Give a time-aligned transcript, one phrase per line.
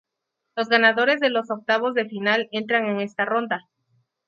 [0.55, 3.69] Los ganadores de los octavos de final entran en esta ronda.